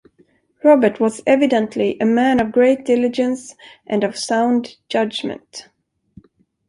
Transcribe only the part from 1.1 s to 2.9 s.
evidently a man of great